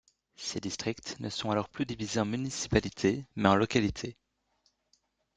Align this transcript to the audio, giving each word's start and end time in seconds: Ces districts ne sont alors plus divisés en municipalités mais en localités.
Ces 0.35 0.59
districts 0.59 1.19
ne 1.19 1.29
sont 1.29 1.51
alors 1.51 1.69
plus 1.69 1.85
divisés 1.85 2.19
en 2.21 2.25
municipalités 2.25 3.27
mais 3.35 3.49
en 3.49 3.55
localités. 3.55 4.17